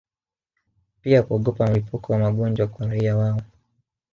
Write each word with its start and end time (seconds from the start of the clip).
pia 1.01 1.23
kuogopa 1.23 1.67
mlipuko 1.67 2.13
wa 2.13 2.19
magonjwa 2.19 2.67
kwa 2.67 2.87
raia 2.87 3.17
wao 3.17 3.41